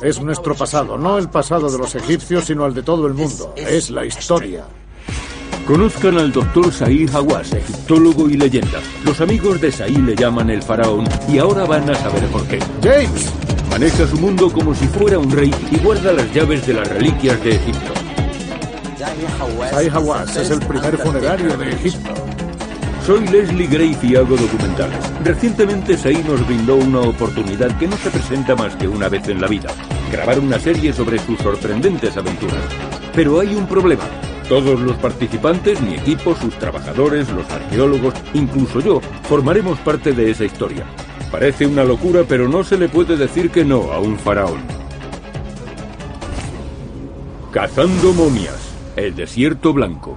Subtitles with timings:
[0.00, 3.54] Es nuestro pasado, no el pasado de los egipcios, sino el de todo el mundo.
[3.56, 4.64] Es la historia.
[5.66, 8.80] Conozcan al doctor Saí Hawass, egiptólogo y leyenda.
[9.02, 12.58] Los amigos de Saí le llaman el faraón y ahora van a saber por qué.
[12.82, 13.32] James.
[13.70, 17.42] Maneja su mundo como si fuera un rey y guarda las llaves de las reliquias
[17.42, 17.92] de Egipto.
[19.70, 22.23] Saí Hawass es el primer funerario de Egipto.
[23.06, 24.98] Soy Leslie Grace y hago documentales.
[25.22, 29.42] Recientemente Saí nos brindó una oportunidad que no se presenta más que una vez en
[29.42, 29.68] la vida.
[30.10, 32.64] Grabar una serie sobre sus sorprendentes aventuras.
[33.14, 34.04] Pero hay un problema.
[34.48, 40.46] Todos los participantes, mi equipo, sus trabajadores, los arqueólogos, incluso yo, formaremos parte de esa
[40.46, 40.86] historia.
[41.30, 44.62] Parece una locura, pero no se le puede decir que no a un faraón.
[47.52, 48.72] Cazando momias.
[48.96, 50.16] El desierto blanco.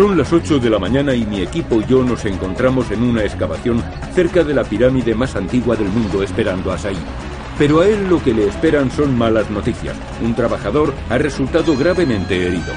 [0.00, 3.22] Son las 8 de la mañana y mi equipo y yo nos encontramos en una
[3.22, 3.84] excavación
[4.14, 6.96] cerca de la pirámide más antigua del mundo esperando a Said.
[7.58, 9.94] Pero a él lo que le esperan son malas noticias.
[10.24, 12.72] Un trabajador ha resultado gravemente herido.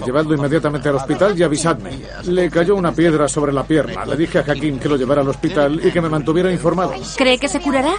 [0.00, 2.00] Llevadlo inmediatamente al hospital y avisadme.
[2.24, 4.04] Le cayó una piedra sobre la pierna.
[4.04, 6.92] Le dije a Hakim que lo llevara al hospital y que me mantuviera informado.
[7.16, 7.94] ¿Cree que se curará?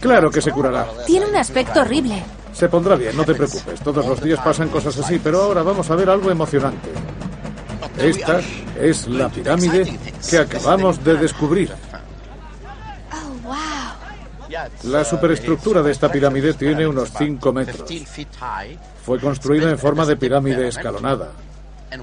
[0.00, 0.86] Claro que se curará.
[1.06, 2.22] Tiene un aspecto horrible.
[2.52, 3.80] Se pondrá bien, no te preocupes.
[3.80, 6.88] Todos los días pasan cosas así, pero ahora vamos a ver algo emocionante.
[7.98, 8.40] Esta
[8.80, 11.72] es la pirámide que acabamos de descubrir.
[14.84, 17.90] La superestructura de esta pirámide tiene unos 5 metros.
[19.04, 21.32] Fue construida en forma de pirámide escalonada.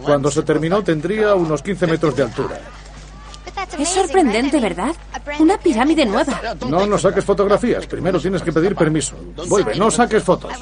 [0.03, 2.59] Cuando se terminó tendría unos 15 metros de altura.
[3.79, 4.95] Es sorprendente, ¿verdad?
[5.39, 6.55] Una pirámide nueva.
[6.69, 7.85] No, no saques fotografías.
[7.87, 9.15] Primero tienes que pedir permiso.
[9.47, 10.53] Vuelve, no saques fotos.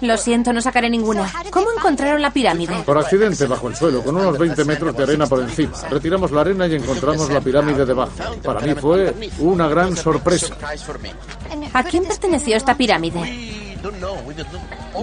[0.00, 1.30] Lo siento, no sacaré ninguna.
[1.50, 2.74] ¿Cómo encontraron la pirámide?
[2.84, 5.72] Por accidente, bajo el suelo, con unos 20 metros de arena por encima.
[5.90, 8.12] Retiramos la arena y encontramos la pirámide debajo.
[8.42, 10.56] Para mí fue una gran sorpresa.
[11.72, 13.68] ¿A quién perteneció esta pirámide?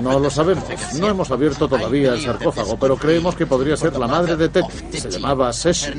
[0.01, 0.65] No lo sabemos.
[0.99, 4.99] No hemos abierto todavía el sarcófago, pero creemos que podría ser la madre de Teti.
[4.99, 5.93] Se llamaba Seshi.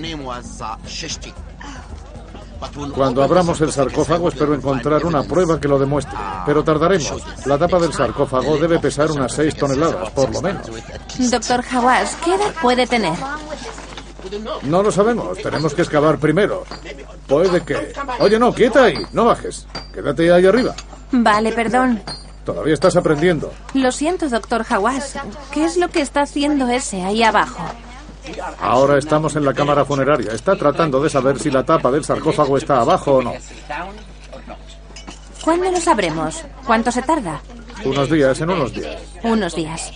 [2.94, 6.16] Cuando abramos el sarcófago espero encontrar una prueba que lo demuestre.
[6.44, 7.22] Pero tardaremos.
[7.46, 10.66] La tapa del sarcófago debe pesar unas 6 toneladas, por lo menos.
[11.30, 13.14] Doctor Hawass, ¿qué edad puede tener?
[14.62, 15.38] No lo sabemos.
[15.38, 16.64] Tenemos que excavar primero.
[17.26, 17.92] Puede que...
[18.20, 18.98] Oye, no, quieta ahí.
[19.12, 19.66] No bajes.
[19.92, 20.74] Quédate ahí arriba.
[21.12, 22.02] Vale, perdón.
[22.44, 23.52] Todavía estás aprendiendo.
[23.74, 25.14] Lo siento, doctor Hawass.
[25.50, 27.62] ¿Qué es lo que está haciendo ese ahí abajo?
[28.60, 30.32] Ahora estamos en la cámara funeraria.
[30.32, 33.32] Está tratando de saber si la tapa del sarcófago está abajo o no.
[35.42, 36.44] ¿Cuándo lo sabremos?
[36.66, 37.40] ¿Cuánto se tarda?
[37.84, 39.00] Unos días, en unos días.
[39.22, 39.92] Unos días.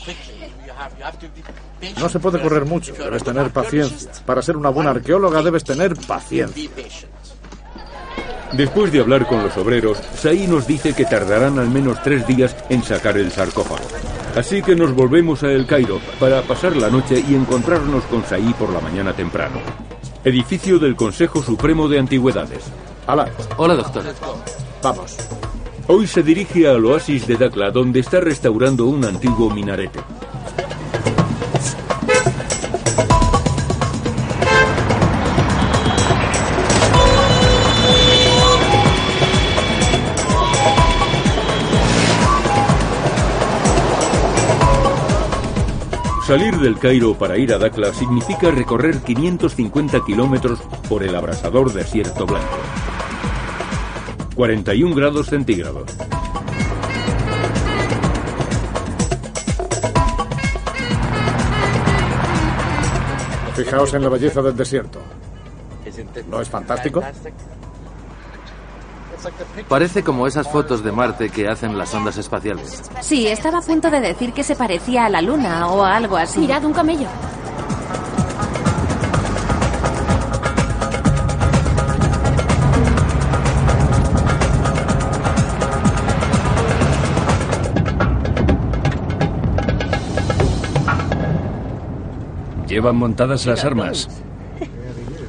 [1.98, 2.92] No se puede correr mucho.
[2.94, 4.10] Debes tener paciencia.
[4.24, 6.70] Para ser una buena arqueóloga debes tener paciencia.
[8.52, 12.54] Después de hablar con los obreros, Saí nos dice que tardarán al menos tres días
[12.68, 13.86] en sacar el sarcófago.
[14.36, 18.54] Así que nos volvemos a El Cairo para pasar la noche y encontrarnos con Saí
[18.54, 19.58] por la mañana temprano.
[20.24, 22.64] Edificio del Consejo Supremo de Antigüedades.
[23.08, 23.28] Hola.
[23.56, 24.04] Hola, doctor.
[24.82, 25.16] Vamos.
[25.88, 29.98] Hoy se dirige al oasis de Dakla, donde está restaurando un antiguo minarete.
[46.30, 52.24] Salir del Cairo para ir a Dakla significa recorrer 550 kilómetros por el abrasador desierto
[52.24, 52.56] blanco.
[54.36, 55.90] 41 grados centígrados.
[63.56, 65.00] Fijaos en la belleza del desierto.
[66.30, 67.02] ¿No es fantástico?
[69.68, 72.82] Parece como esas fotos de Marte que hacen las ondas espaciales.
[73.00, 76.16] Sí, estaba a punto de decir que se parecía a la luna o a algo
[76.16, 76.40] así.
[76.40, 77.08] Mirad un camello.
[92.66, 94.08] ¿Llevan montadas las armas?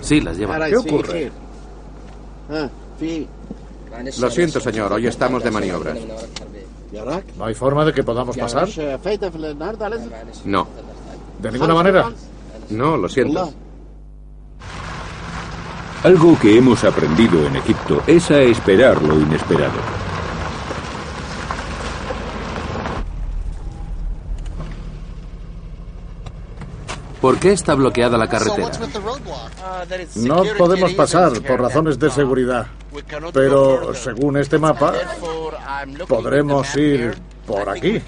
[0.02, 0.70] Sí, las llevan.
[0.70, 1.32] ¿Qué ocurre?
[4.20, 5.98] Lo siento, señor, hoy estamos de maniobras.
[7.38, 8.68] ¿No hay forma de que podamos pasar?
[10.46, 10.68] No,
[11.40, 12.12] ¿De ninguna manera?
[12.70, 13.54] no, lo siento.
[16.04, 20.01] Algo que hemos aprendido en Egipto es a esperar lo inesperado.
[27.22, 28.72] ¿Por qué está bloqueada la carretera?
[30.16, 32.68] No podemos pasar por razones de seguridad.
[33.34, 34.94] Pero según este mapa,
[36.08, 37.16] podremos ir
[37.46, 38.02] por aquí.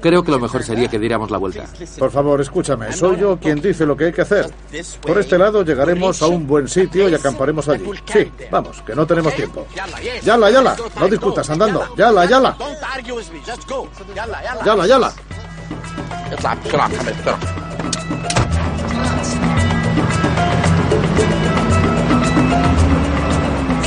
[0.00, 1.64] Creo que lo mejor sería que diéramos la vuelta.
[1.98, 2.92] Por favor, escúchame.
[2.92, 4.52] Soy yo quien dice lo que hay que hacer.
[5.00, 7.84] Por este lado llegaremos a un buen sitio y acamparemos allí.
[8.12, 9.66] Sí, vamos, que no tenemos tiempo.
[10.22, 10.76] Yala, yala.
[11.00, 11.94] No discutas andando.
[11.96, 12.56] Yala, yala.
[14.64, 15.14] Yala, yala.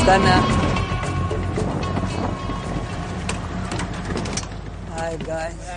[0.07, 0.66] 丹丹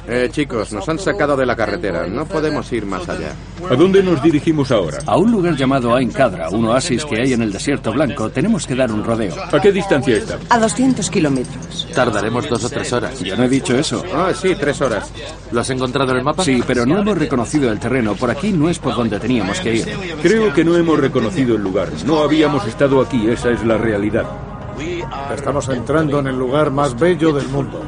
[0.08, 2.06] Eh, chicos, nos han sacado de la carretera.
[2.06, 3.32] No podemos ir más allá.
[3.68, 4.98] ¿A dónde nos dirigimos ahora?
[5.06, 8.30] A un lugar llamado Ain Kadra, un oasis que hay en el desierto blanco.
[8.30, 9.34] Tenemos que dar un rodeo.
[9.52, 10.38] ¿A qué distancia está?
[10.48, 11.88] A 200 kilómetros.
[11.94, 13.20] Tardaremos dos o tres horas.
[13.20, 14.02] Yo no he dicho eso.
[14.14, 15.10] Ah, sí, tres horas.
[15.52, 16.44] ¿Lo has encontrado en el mapa?
[16.44, 18.14] Sí, pero no hemos reconocido el terreno.
[18.14, 19.88] Por aquí no es por donde teníamos que ir.
[20.22, 21.88] Creo que no hemos reconocido el lugar.
[22.06, 24.49] No habíamos estado aquí, esa es la realidad.
[24.80, 27.82] Estamos entrando en el lugar más bello del mundo.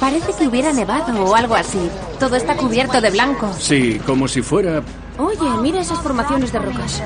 [0.00, 1.78] Parece que hubiera nevado o algo así.
[2.18, 3.52] Todo está cubierto de blanco.
[3.56, 4.82] Sí, como si fuera...
[5.18, 7.02] Oye, mira esas formaciones de rocas.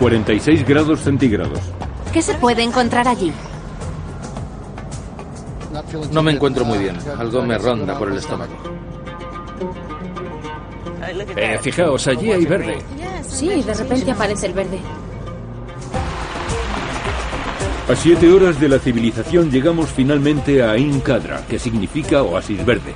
[0.00, 1.60] ...46 grados centígrados.
[2.12, 3.32] ¿Qué se puede encontrar allí?
[6.12, 6.96] No me encuentro muy bien.
[7.18, 8.52] Algo me ronda por el estómago.
[11.36, 12.78] Eh, fijaos, allí hay verde.
[13.26, 14.78] Sí, de repente aparece el verde.
[17.88, 22.92] A siete horas de la civilización llegamos finalmente a Ain Kadra, que significa oasis verde.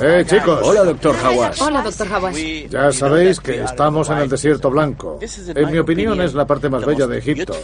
[0.00, 0.60] Eh, chicos.
[0.62, 1.60] Hola, doctor Hawass.
[1.60, 2.36] Hola, doctor Hawass.
[2.70, 5.18] Ya sabéis que estamos en el desierto blanco.
[5.20, 7.54] En mi opinión es la parte más bella de Egipto.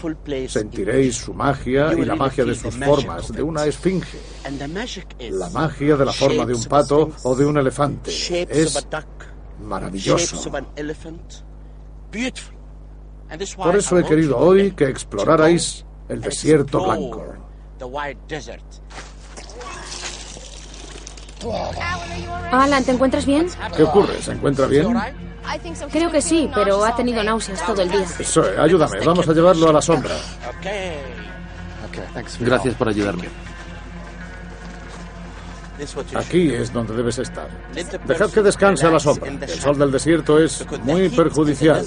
[0.49, 4.19] Sentiréis su magia y la magia de sus formas, de una esfinge.
[5.31, 8.11] La magia de la forma de un pato o de un elefante.
[8.11, 8.87] Es
[9.61, 10.51] maravilloso.
[13.57, 17.25] Por eso he querido hoy que explorarais el desierto blanco.
[22.51, 23.49] Alan, ¿te encuentras bien?
[23.77, 24.21] ¿Qué ocurre?
[24.21, 24.97] ¿Se encuentra bien?
[25.91, 28.07] Creo que sí, pero ha tenido náuseas todo el día.
[28.19, 30.15] Eso, ayúdame, vamos a llevarlo a la sombra.
[32.41, 33.29] Gracias por ayudarme.
[36.15, 37.49] Aquí es donde debes estar.
[38.07, 39.31] Dejad que descanse a la sombra.
[39.31, 41.85] El sol del desierto es muy perjudicial.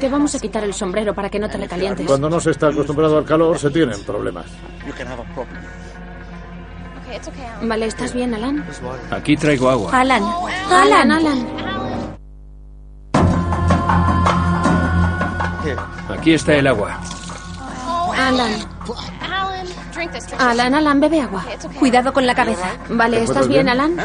[0.00, 2.06] Te vamos a quitar el sombrero para que no te recalientes.
[2.06, 4.46] Cuando no se está acostumbrado al calor, se tienen problemas.
[7.62, 8.64] Vale, ¿estás bien, Alan?
[9.10, 9.90] Aquí traigo agua.
[9.92, 10.22] Alan.
[10.70, 11.46] Alan, Alan.
[16.08, 17.00] Aquí está el agua.
[18.16, 18.52] Alan.
[20.38, 21.44] Alan, Alan, bebe agua.
[21.78, 22.70] Cuidado con la cabeza.
[22.88, 23.68] Vale, ¿Te ¿estás bien?
[23.68, 23.96] Alan?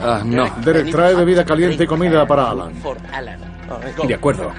[0.00, 0.48] Ah, no.
[0.64, 2.72] Derek, trae bebida caliente y comida para Alan.
[4.06, 4.52] De acuerdo.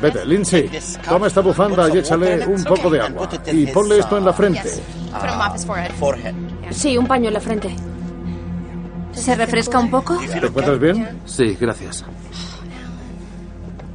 [0.00, 0.70] Vete, Lindsay,
[1.08, 3.28] toma esta bufanda y échale un poco de agua.
[3.52, 4.70] Y ponle esto en la frente.
[6.70, 7.74] Sí, un paño en la frente.
[9.12, 10.18] ¿Se refresca un poco?
[10.18, 11.20] ¿Te encuentras bien?
[11.24, 12.04] Sí, gracias.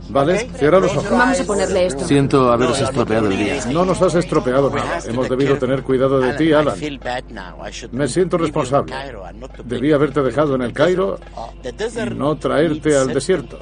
[0.09, 1.09] Vale, cierra los ojos.
[1.09, 2.05] Vamos a ponerle esto.
[2.05, 3.65] Siento haberos estropeado el día.
[3.71, 4.99] No nos has estropeado nada.
[5.07, 6.75] Hemos debido tener cuidado de ti, Alan.
[7.91, 8.93] Me siento responsable.
[9.63, 11.19] Debí haberte dejado en el Cairo
[11.63, 13.57] y no traerte al desierto.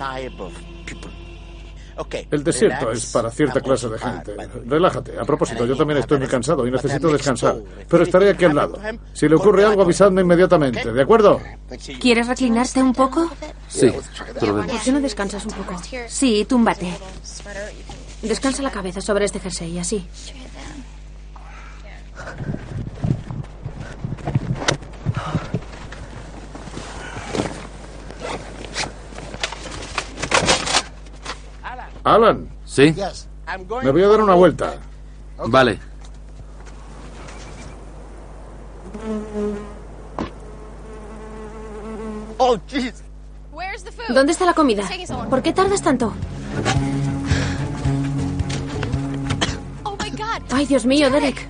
[2.29, 4.35] El desierto es para cierta clase de gente.
[4.65, 5.19] Relájate.
[5.19, 7.57] A propósito, yo también estoy muy cansado y necesito descansar.
[7.87, 8.79] Pero estaré aquí al lado.
[9.13, 10.91] Si le ocurre algo, avisadme inmediatamente.
[10.91, 11.39] ¿De acuerdo?
[11.99, 13.29] ¿Quieres reclinarte un poco?
[13.67, 13.91] Sí,
[14.39, 15.81] ¿Por qué no descansas un poco?
[16.07, 16.91] Sí, túmbate.
[18.21, 20.05] Descansa la cabeza sobre este jersey, así.
[32.03, 32.49] Alan.
[32.65, 32.95] ¿Sí?
[33.83, 34.73] Me voy a dar una vuelta.
[35.47, 35.79] Vale.
[44.09, 44.89] ¿Dónde está la comida?
[45.29, 46.13] ¿Por qué tardas tanto?
[50.53, 51.47] Ay, Dios mío, Derek.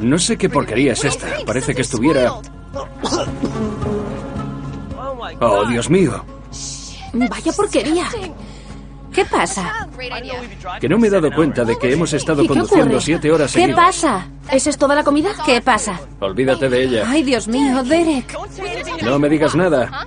[0.00, 1.28] No sé qué porquería es esta.
[1.46, 2.34] Parece que estuviera...
[5.40, 6.24] Oh, Dios mío.
[7.12, 8.06] Vaya porquería.
[9.14, 9.88] ¿Qué pasa?
[10.80, 13.52] Que no me he dado cuenta de que hemos estado ¿Y qué conduciendo siete horas
[13.52, 13.84] ¿Qué seguidas.
[13.86, 14.26] pasa?
[14.50, 15.30] ¿Esa es toda la comida?
[15.46, 16.00] ¿Qué pasa?
[16.20, 17.04] Olvídate de ella.
[17.06, 18.36] Ay, Dios mío, Derek.
[19.02, 20.06] No me digas nada.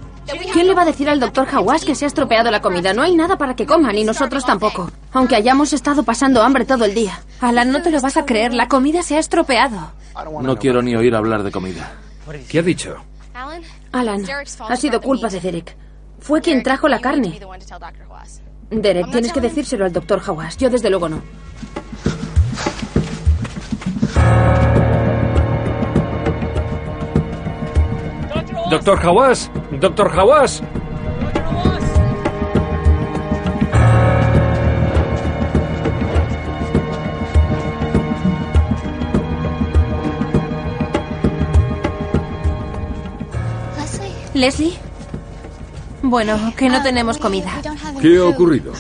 [0.52, 2.94] ¿Quién le va a decir al doctor Hawass que se ha estropeado la comida?
[2.94, 4.92] No hay nada para que coma, ni nosotros tampoco.
[5.14, 7.22] Aunque hayamos estado pasando hambre todo el día.
[7.40, 8.54] Alan, no te lo vas a creer.
[8.54, 9.94] La comida se ha estropeado.
[10.42, 11.94] No quiero ni oír hablar de comida.
[12.50, 12.98] ¿Qué ha dicho?
[13.94, 14.26] Alan,
[14.68, 15.78] ha sido culpa de Derek.
[16.20, 17.40] Fue quien trajo la carne.
[18.70, 20.58] Derek, tienes que decírselo al doctor Hawass.
[20.58, 21.22] Yo desde luego no.
[28.70, 29.50] Doctor Hawass.
[29.80, 30.62] Doctor Hawass.
[44.34, 44.74] Leslie.
[46.04, 47.52] Bueno, que no tenemos comida.
[48.02, 48.72] ¿Qué ha ocurrido?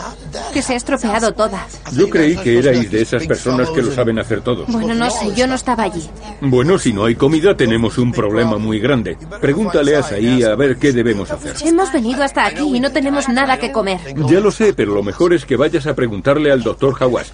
[0.53, 1.67] Que se ha estropeado toda.
[1.93, 4.65] Yo creí que erais de esas personas que lo saben hacer todo.
[4.67, 6.07] Bueno, no sé, yo no estaba allí.
[6.41, 9.17] Bueno, si no hay comida, tenemos un problema muy grande.
[9.41, 11.55] Pregúntale a Saí a ver qué debemos hacer.
[11.65, 13.99] Hemos venido hasta aquí y no tenemos nada que comer.
[14.29, 17.31] Ya lo sé, pero lo mejor es que vayas a preguntarle al doctor Hawass.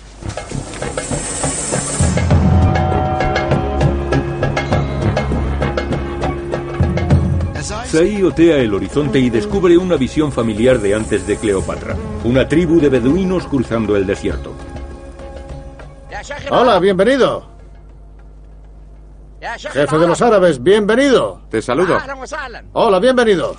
[7.94, 11.96] Saí otea el horizonte y descubre una visión familiar de antes de Cleopatra.
[12.24, 14.52] Una tribu de beduinos cruzando el desierto.
[16.50, 17.46] Hola, bienvenido.
[19.60, 21.42] Jefe de los árabes, bienvenido.
[21.52, 22.00] Te saludo.
[22.72, 23.56] Hola, bienvenido.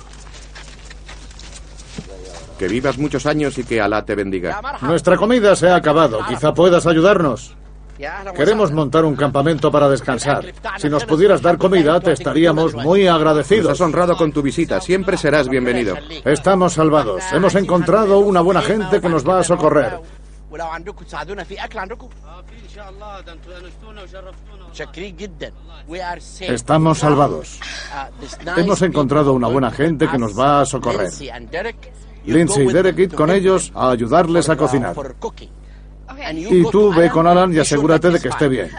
[2.59, 4.59] Que vivas muchos años y que Alá te bendiga.
[4.81, 6.19] Nuestra comida se ha acabado.
[6.27, 7.55] Quizá puedas ayudarnos.
[8.35, 10.45] Queremos montar un campamento para descansar.
[10.77, 13.71] Si nos pudieras dar comida, te estaríamos muy Nos agradecidos.
[13.71, 14.81] has honrado con tu visita.
[14.81, 15.95] Siempre serás bienvenido.
[16.25, 17.23] Estamos salvados.
[17.31, 19.99] Hemos encontrado una buena gente que nos va a socorrer.
[26.41, 27.59] Estamos salvados.
[28.57, 31.11] Hemos encontrado una buena gente que nos va a socorrer.
[32.25, 34.95] Lindsay y Derek, id con ellos a ayudarles a cocinar.
[36.35, 38.71] Y tú ve con Alan y asegúrate de que esté bien.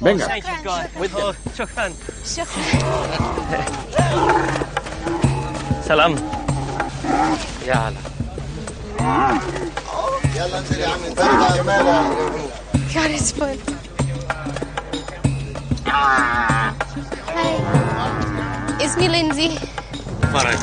[0.00, 0.28] Venga.
[5.86, 6.14] Salam.
[7.66, 8.02] Ya Alan.
[12.92, 13.58] God, it's fun.
[15.86, 16.72] Hi.
[18.80, 19.58] It's me, Lindsay.
[20.32, 20.58] Fine.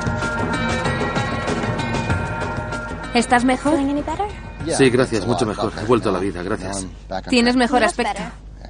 [3.13, 3.79] ¿Estás mejor?
[4.75, 5.71] Sí, gracias, mucho mejor.
[5.81, 6.85] He vuelto a la vida, gracias.
[7.29, 8.21] Tienes mejor aspecto.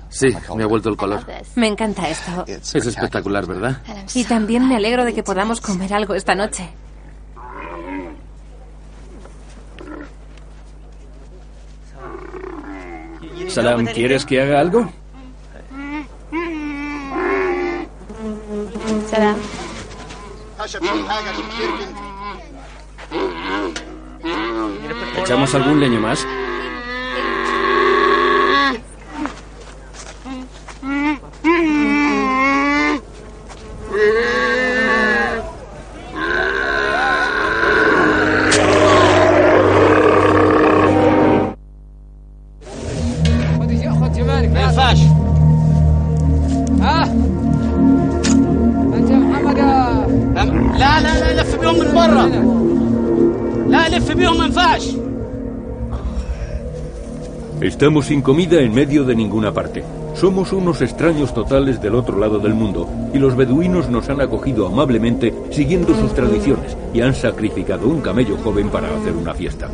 [0.10, 1.26] Sí, me ha vuelto el color.
[1.56, 2.46] Me encanta esto.
[2.48, 3.82] Es espectacular, ¿verdad?
[4.14, 6.70] Y también me alegro de que podamos comer algo esta noche.
[13.50, 14.90] Salam, ¿quieres que haga algo?
[19.10, 19.38] Salam.
[25.28, 26.26] ¿Echamos algún leño más?
[57.78, 59.84] Estamos sin comida en medio de ninguna parte.
[60.16, 64.66] Somos unos extraños totales del otro lado del mundo y los beduinos nos han acogido
[64.66, 69.70] amablemente siguiendo sus tradiciones y han sacrificado un camello joven para hacer una fiesta.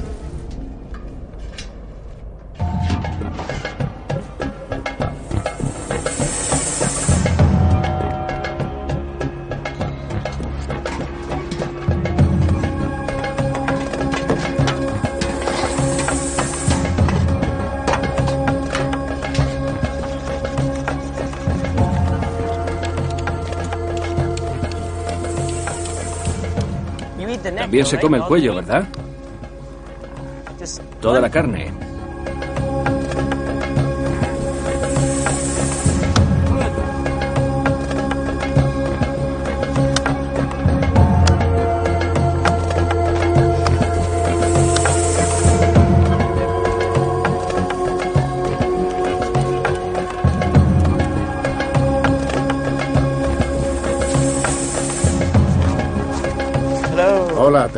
[27.86, 28.88] Se come el cuello, ¿verdad?
[31.02, 31.72] Toda la carne.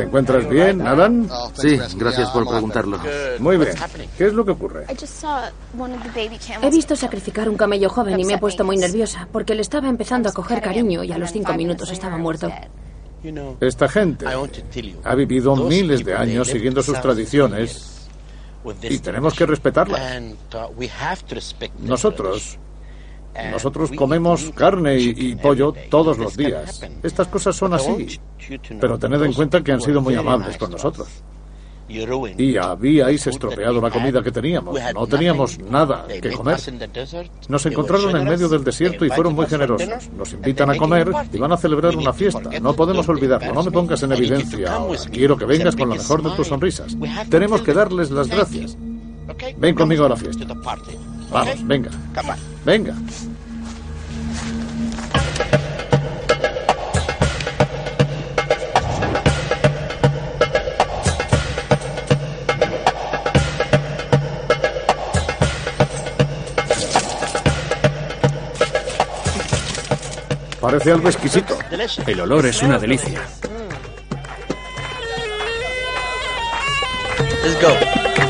[0.06, 1.28] Encuentras bien, Alan?
[1.54, 2.98] Sí, gracias por preguntarlo.
[3.38, 3.70] Muy bien.
[4.16, 4.86] ¿Qué es lo que ocurre?
[6.62, 9.88] He visto sacrificar un camello joven y me he puesto muy nerviosa porque le estaba
[9.88, 12.50] empezando a coger cariño y a los cinco minutos estaba muerto.
[13.60, 14.26] Esta gente
[15.04, 18.08] ha vivido miles de años siguiendo sus tradiciones
[18.82, 20.22] y tenemos que respetarlas.
[21.80, 22.58] Nosotros
[23.50, 26.82] nosotros comemos carne y, pollo todos los días.
[27.02, 28.18] Estas cosas son así.
[28.80, 31.08] Pero tened en cuenta que han sido muy amables con nosotros.
[31.88, 34.78] Y habíais estropeado la comida que teníamos.
[34.94, 36.58] No teníamos nada que comer.
[37.48, 39.88] Nos encontraron en medio del desierto y fueron muy generosos.
[40.16, 42.50] Nos invitan a comer y van a celebrar una fiesta.
[42.60, 43.54] No podemos olvidarlo.
[43.54, 44.78] No me pongas en evidencia
[45.12, 46.96] Quiero que vengas con la mejor de tus sonrisas.
[47.30, 48.76] Tenemos que darles las gracias.
[49.58, 50.44] Ven conmigo a la fiesta.
[51.30, 51.90] Vamos, venga.
[52.64, 52.94] Venga.
[70.60, 71.56] Parece algo exquisito.
[72.06, 73.20] El olor es una delicia.
[77.44, 78.25] Let's go.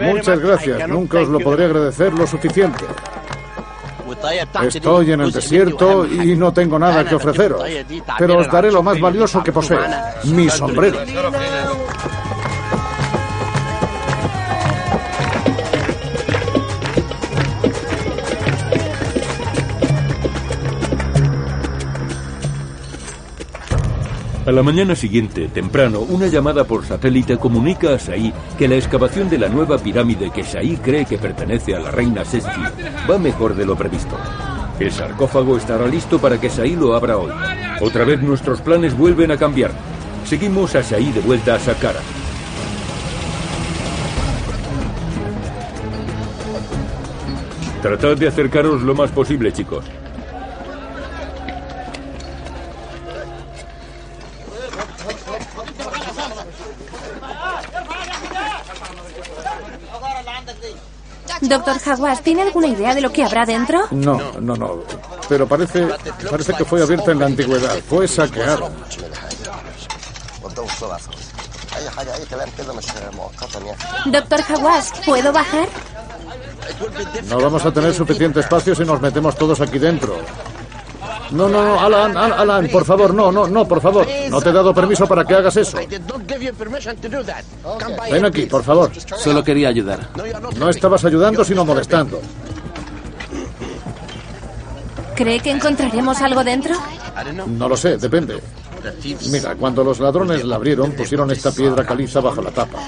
[0.00, 0.88] Muchas gracias.
[0.88, 2.84] Nunca os lo podré agradecer lo suficiente.
[4.62, 7.62] Estoy en el desierto y no tengo nada que ofreceros,
[8.18, 9.78] pero os daré lo más valioso que poseo,
[10.24, 10.98] mi sombrero.
[24.48, 29.28] A la mañana siguiente, temprano, una llamada por satélite comunica a Saí que la excavación
[29.28, 32.62] de la nueva pirámide que Saí cree que pertenece a la reina Sesti
[33.10, 34.16] va mejor de lo previsto.
[34.80, 37.30] El sarcófago estará listo para que Saí lo abra hoy.
[37.82, 39.70] Otra vez nuestros planes vuelven a cambiar.
[40.24, 42.00] Seguimos a Saí de vuelta a Saqqara.
[47.82, 49.84] Tratad de acercaros lo más posible, chicos.
[61.48, 63.86] Doctor Hawass, ¿tiene alguna idea de lo que habrá dentro?
[63.90, 64.80] No, no, no.
[65.28, 65.86] Pero parece,
[66.30, 67.78] parece que fue abierta en la antigüedad.
[67.88, 68.70] Fue saqueada.
[74.06, 75.68] Doctor Hawass, ¿puedo bajar?
[77.28, 80.16] No vamos a tener suficiente espacio si nos metemos todos aquí dentro.
[81.30, 84.06] No, no, no, Alan, Alan, por favor, no, no, no, por favor.
[84.30, 85.78] No te he dado permiso para que hagas eso.
[88.10, 88.90] Ven aquí, por favor.
[89.18, 90.08] Solo quería ayudar.
[90.56, 92.20] No estabas ayudando, sino molestando.
[95.14, 96.74] ¿Cree que encontraremos algo dentro?
[97.46, 98.40] No lo sé, depende.
[99.30, 102.78] Mira, cuando los ladrones la abrieron, pusieron esta piedra caliza bajo la tapa.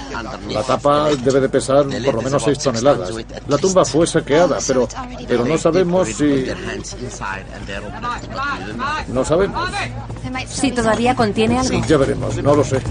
[0.49, 3.11] La tapa debe de pesar por lo menos 6 toneladas.
[3.47, 4.87] La tumba fue saqueada, pero,
[5.27, 6.45] pero no sabemos si...
[9.07, 9.69] No sabemos.
[10.47, 11.81] Si todavía contiene algo.
[11.87, 12.81] Ya veremos, no lo sé.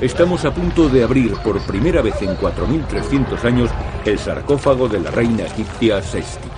[0.00, 3.70] Estamos a punto de abrir por primera vez en 4.300 años
[4.04, 6.48] el sarcófago de la reina egipcia Sesti.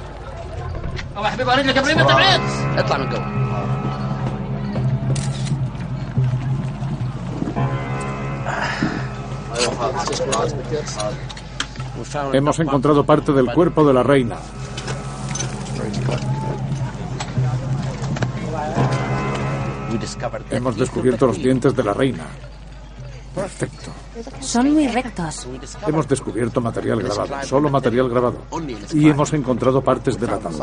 [12.32, 14.36] Hemos encontrado parte del cuerpo de la reina.
[20.50, 22.24] Hemos descubierto los dientes de la reina.
[23.40, 23.90] Perfecto.
[24.40, 25.46] Son muy rectos.
[25.86, 28.42] Hemos descubierto material grabado, solo material grabado.
[28.92, 30.62] Y hemos encontrado partes del ataúd.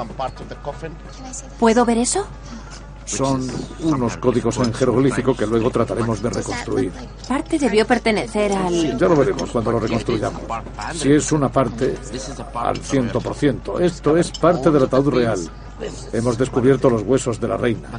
[1.60, 2.26] ¿Puedo ver eso?
[3.06, 3.48] Son
[3.82, 6.92] unos códigos en jeroglífico que luego trataremos de reconstruir.
[7.28, 8.98] Parte debió pertenecer al...
[8.98, 10.42] Ya lo veremos cuando lo reconstruyamos.
[10.96, 11.96] Si es una parte,
[12.56, 13.80] al ciento por ciento.
[13.80, 15.40] Esto es parte del ataúd real.
[16.14, 17.90] Hemos descubierto los huesos de la reina.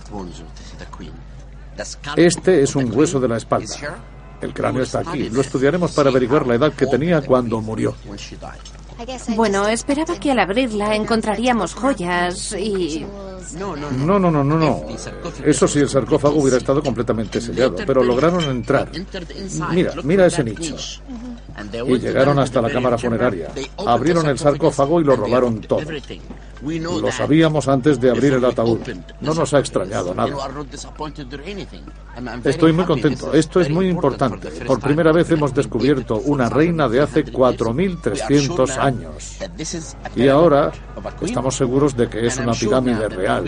[2.16, 3.76] Este es un hueso de la espalda.
[4.40, 5.28] El cráneo está aquí.
[5.30, 7.94] Lo estudiaremos para averiguar la edad que tenía cuando murió.
[9.34, 13.06] Bueno, esperaba que al abrirla encontraríamos joyas y...
[13.58, 14.84] No, no, no, no, no.
[15.44, 18.90] Eso sí, el sarcófago hubiera estado completamente sellado, pero lograron entrar.
[19.70, 20.76] Mira, mira ese nicho.
[21.86, 23.48] Y llegaron hasta la cámara funeraria.
[23.86, 25.82] Abrieron el sarcófago y lo robaron todo.
[26.62, 28.80] Lo sabíamos antes de abrir el ataúd.
[29.20, 30.30] No nos ha extrañado nada.
[32.44, 33.32] Estoy muy contento.
[33.32, 34.48] Esto es muy importante.
[34.64, 39.38] Por primera vez hemos descubierto una reina de hace 4.300 años.
[40.14, 40.72] Y ahora
[41.20, 43.44] estamos seguros de que es una pirámide real.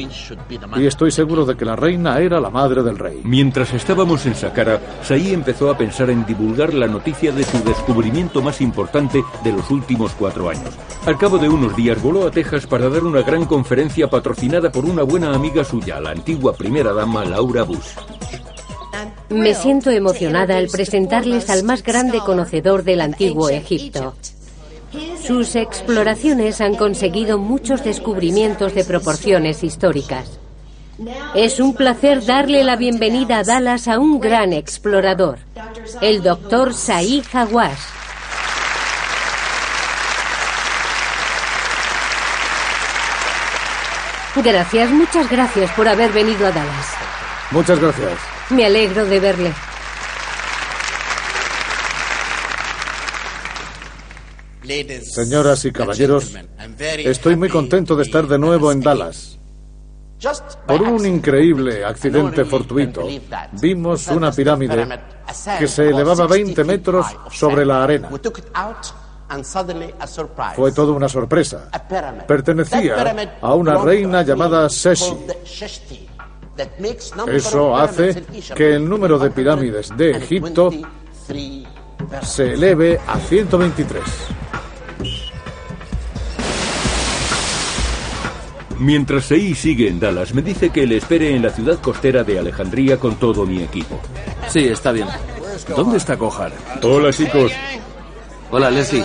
[0.76, 3.20] Y estoy seguro de que la reina era la madre del rey.
[3.24, 8.42] Mientras estábamos en Saqqara, Saí empezó a pensar en divulgar la noticia de su descubrimiento
[8.42, 10.74] más importante de los últimos cuatro años.
[11.06, 14.84] Al cabo de unos días voló a Texas para dar una gran conferencia patrocinada por
[14.84, 17.96] una buena amiga suya, la antigua primera dama Laura Bush.
[19.28, 24.14] Me siento emocionada al presentarles al más grande conocedor del antiguo Egipto.
[25.22, 30.38] Sus exploraciones han conseguido muchos descubrimientos de proporciones históricas.
[31.34, 35.38] Es un placer darle la bienvenida a Dallas a un gran explorador,
[36.00, 37.97] el doctor Saí Hawass.
[44.42, 46.94] Gracias, muchas gracias por haber venido a Dallas.
[47.50, 48.12] Muchas gracias.
[48.50, 49.52] Me alegro de verle.
[55.02, 56.34] Señoras y caballeros,
[56.98, 59.38] estoy muy contento de estar de nuevo en Dallas.
[60.66, 63.08] Por un increíble accidente fortuito,
[63.52, 64.86] vimos una pirámide
[65.58, 68.10] que se elevaba 20 metros sobre la arena.
[70.54, 71.68] Fue toda una sorpresa.
[72.26, 75.14] Pertenecía a una reina llamada Seshi.
[77.28, 80.70] Eso hace que el número de pirámides de Egipto
[82.22, 84.02] se eleve a 123.
[88.80, 92.38] Mientras Sei sigue en Dallas, me dice que le espere en la ciudad costera de
[92.38, 93.98] Alejandría con todo mi equipo.
[94.48, 95.08] Sí, está bien.
[95.74, 96.52] ¿Dónde está Gohar?
[96.82, 97.52] Hola, chicos.
[98.50, 99.04] Hola, Leslie.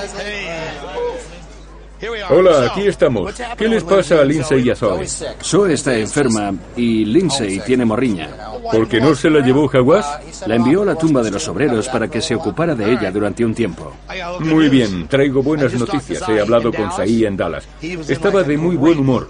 [2.29, 3.33] Hola, aquí estamos.
[3.57, 5.07] ¿Qué les pasa a Lindsay y a Zoe?
[5.41, 8.29] Zoe está enferma y Lindsay tiene morriña.
[8.71, 10.45] ¿Por qué no se la llevó Hawass?
[10.47, 13.45] La envió a la tumba de los obreros para que se ocupara de ella durante
[13.45, 13.93] un tiempo.
[14.39, 16.27] Muy bien, traigo buenas noticias.
[16.27, 17.67] He hablado con Saí en Dallas.
[17.81, 19.29] Estaba de muy buen humor.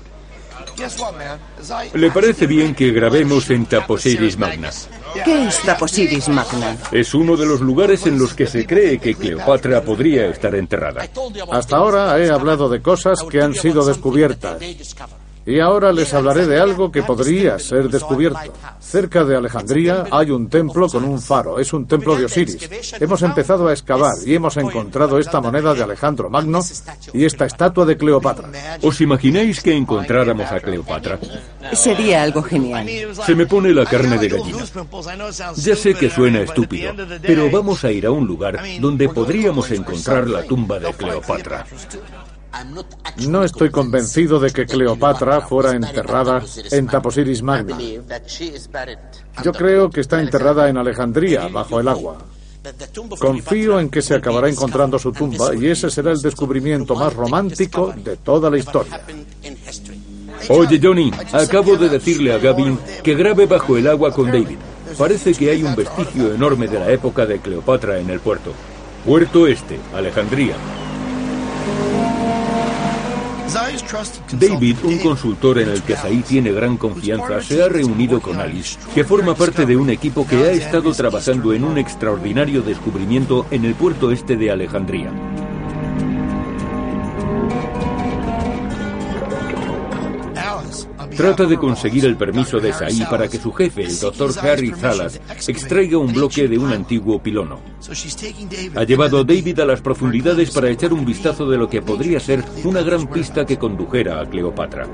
[1.93, 4.71] ¿Le parece bien que grabemos en Taposiris Magna?
[5.13, 6.75] ¿Qué es Taposiris Magna?
[6.91, 11.07] Es uno de los lugares en los que se cree que Cleopatra podría estar enterrada.
[11.51, 14.57] Hasta ahora he hablado de cosas que han sido descubiertas.
[15.45, 18.39] Y ahora les hablaré de algo que podría ser descubierto.
[18.79, 21.59] Cerca de Alejandría hay un templo con un faro.
[21.59, 22.69] Es un templo de Osiris.
[22.99, 26.61] Hemos empezado a excavar y hemos encontrado esta moneda de Alejandro Magno
[27.13, 28.49] y esta estatua de Cleopatra.
[28.81, 31.19] ¿Os imagináis que encontráramos a Cleopatra?
[31.73, 32.87] Sería algo genial.
[33.25, 34.63] Se me pone la carne de gallina.
[35.57, 40.29] Ya sé que suena estúpido, pero vamos a ir a un lugar donde podríamos encontrar
[40.29, 41.65] la tumba de Cleopatra.
[43.27, 47.77] No estoy convencido de que Cleopatra fuera enterrada en Taposiris Magna.
[49.43, 52.17] Yo creo que está enterrada en Alejandría, bajo el agua.
[53.19, 57.93] Confío en que se acabará encontrando su tumba y ese será el descubrimiento más romántico
[57.95, 59.01] de toda la historia.
[60.49, 64.57] Oye, Johnny, acabo de decirle a Gavin que grabe bajo el agua con David.
[64.97, 68.51] Parece que hay un vestigio enorme de la época de Cleopatra en el puerto.
[69.05, 70.55] Puerto Este, Alejandría.
[74.31, 78.77] David, un consultor en el que Said tiene gran confianza, se ha reunido con Alice,
[78.93, 83.65] que forma parte de un equipo que ha estado trabajando en un extraordinario descubrimiento en
[83.65, 85.11] el puerto este de Alejandría.
[91.15, 95.19] Trata de conseguir el permiso de Saí para que su jefe, el doctor Harry Zalas,
[95.47, 97.59] extraiga un bloque de un antiguo pilono.
[98.75, 102.19] Ha llevado a David a las profundidades para echar un vistazo de lo que podría
[102.19, 104.87] ser una gran pista que condujera a Cleopatra.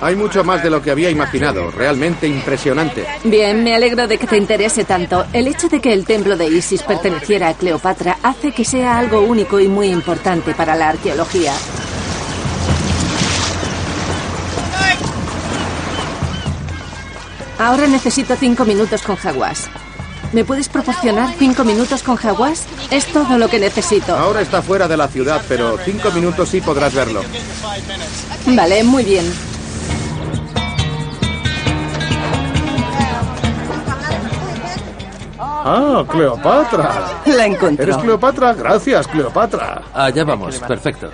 [0.00, 3.06] Hay mucho más de lo que había imaginado, realmente impresionante.
[3.24, 5.24] Bien, me alegro de que te interese tanto.
[5.32, 9.20] El hecho de que el templo de Isis perteneciera a Cleopatra hace que sea algo
[9.20, 11.52] único y muy importante para la arqueología.
[17.58, 19.70] Ahora necesito cinco minutos con Jaguas.
[20.32, 22.64] ¿Me puedes proporcionar cinco minutos con Jaguas?
[22.90, 24.14] Es todo lo que necesito.
[24.14, 27.22] Ahora está fuera de la ciudad, pero cinco minutos sí podrás verlo.
[28.48, 29.24] Vale, muy bien.
[35.68, 37.22] Ah, Cleopatra.
[37.26, 37.82] La encontró.
[37.82, 38.54] ¿Eres Cleopatra?
[38.54, 39.82] Gracias, Cleopatra.
[39.92, 41.10] Allá vamos, perfecto.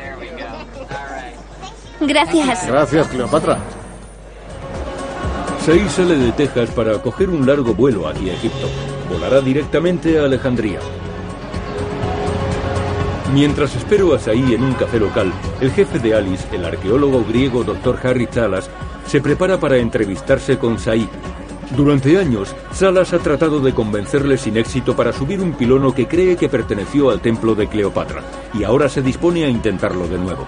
[2.01, 2.67] Gracias.
[2.67, 3.57] Gracias, Cleopatra.
[5.65, 8.69] Sei sale de Texas para coger un largo vuelo hacia Egipto.
[9.09, 10.81] Volará directamente a Alejandría.
[13.33, 17.65] Mientras espero a Saí en un café local, el jefe de Alice, el arqueólogo griego
[17.65, 17.99] Dr.
[18.05, 18.69] Harry Talas,
[19.07, 21.09] se prepara para entrevistarse con Saí,
[21.77, 26.37] durante años, Salas ha tratado de convencerle sin éxito para subir un pilono que cree
[26.37, 28.23] que perteneció al templo de Cleopatra,
[28.55, 30.47] y ahora se dispone a intentarlo de nuevo.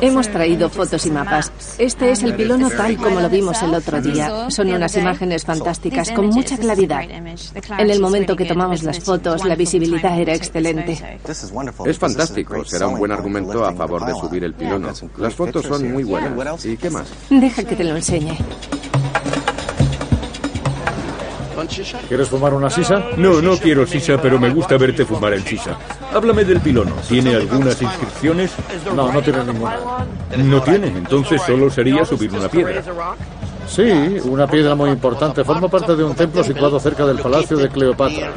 [0.00, 1.52] Hemos traído fotos y mapas.
[1.78, 4.50] Este es el pilono tal como lo vimos el otro día.
[4.50, 7.02] Son unas imágenes fantásticas, con mucha claridad.
[7.78, 11.18] En el momento que tomamos las fotos, la visibilidad era excelente.
[11.86, 12.64] Es fantástico.
[12.64, 14.88] Será un buen argumento a favor de subir el pilono.
[15.18, 16.64] Las fotos son muy buenas.
[16.64, 17.08] ¿Y qué más?
[17.30, 18.36] Deja que te lo enseñe.
[22.08, 22.94] ¿Quieres fumar una sisa?
[23.16, 25.76] No, no quiero sisa, pero me gusta verte fumar en sisa.
[26.12, 26.94] Háblame del pilono.
[27.08, 28.52] ¿Tiene algunas inscripciones?
[28.94, 29.78] No, no tiene ninguna.
[30.36, 32.82] No tiene, entonces solo sería subir una piedra.
[33.66, 33.90] Sí,
[34.24, 35.42] una piedra muy importante.
[35.44, 38.32] Forma parte de un templo situado cerca del palacio de Cleopatra.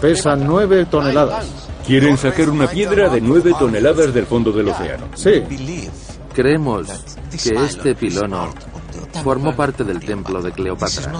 [0.00, 1.68] Pesa nueve toneladas.
[1.86, 5.06] Quieren sacar una piedra de nueve toneladas del fondo del océano.
[5.14, 5.42] Sí.
[6.32, 6.86] Creemos
[7.42, 8.54] que este pilono
[9.22, 11.12] formó parte del templo de Cleopatra.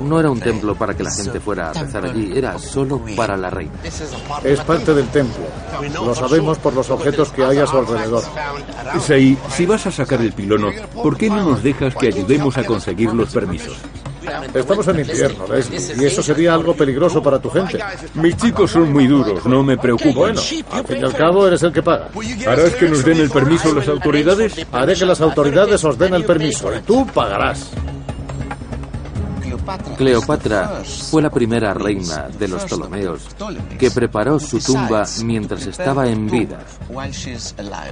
[0.00, 3.36] No era un templo para que la gente fuera a rezar allí, era solo para
[3.36, 3.72] la reina.
[4.44, 5.44] Es parte del templo.
[6.04, 8.22] Lo sabemos por los objetos que hay a su alrededor.
[9.00, 12.64] Sei, si vas a sacar el pilono, ¿por qué no nos dejas que ayudemos a
[12.64, 13.76] conseguir los permisos?
[14.54, 17.78] Estamos en invierno, Leslie, y eso sería algo peligroso para tu gente.
[18.14, 20.20] Mis chicos son muy duros, no me preocupo.
[20.20, 22.08] Bueno, al fin y al cabo eres el que paga.
[22.46, 24.66] ¿Harás que nos den el permiso las autoridades?
[24.72, 27.70] Haré que las autoridades os den el permiso y tú pagarás.
[29.96, 33.22] Cleopatra fue la primera reina de los Ptolomeos
[33.78, 36.60] que preparó su tumba mientras estaba en vida.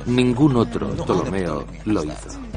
[0.06, 2.47] Ningún otro Ptolomeo lo hizo.